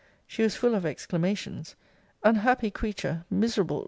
She 0.25 0.41
was 0.41 0.55
full 0.55 0.73
of 0.73 0.83
exclamations! 0.83 1.75
Unhappy 2.23 2.71
creature! 2.71 3.23
miserable! 3.29 3.79